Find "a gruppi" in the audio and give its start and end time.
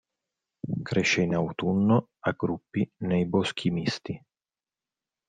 2.21-2.91